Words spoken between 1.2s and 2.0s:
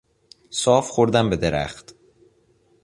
به درخت.